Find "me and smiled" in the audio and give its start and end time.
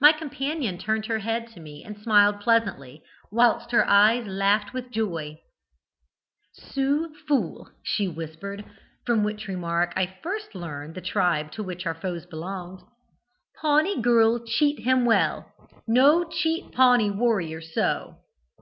1.60-2.40